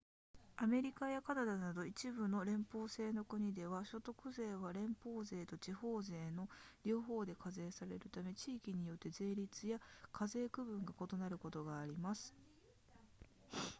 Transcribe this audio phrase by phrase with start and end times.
[0.57, 6.49] アメリカやカナダなど一部の連邦制の国では所得税は連邦税と地方税の
[6.83, 9.79] 両方で課税されるため地域によって税率や
[10.11, 12.33] 課税区分が異なることがあります